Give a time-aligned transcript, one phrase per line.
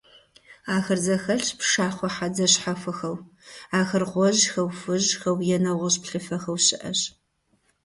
[0.73, 3.15] Ар зэхэлъщ пшахъуэ хьэдзэ щхьэхуэхэу,
[3.79, 6.99] ахэр гъуэжьхэу, хужьхэу е нэгъуэщӀ плъыфэхэу щыӀэщ.